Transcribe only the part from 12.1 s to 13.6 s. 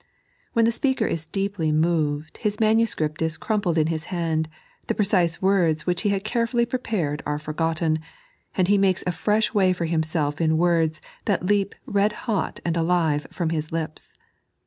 hot and alive from